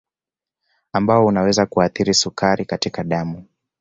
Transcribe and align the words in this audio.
Ambao 0.93 1.25
unaweza 1.25 1.65
kuathiri 1.65 2.13
sukari 2.13 2.65
katika 2.65 3.03
damu 3.03 3.43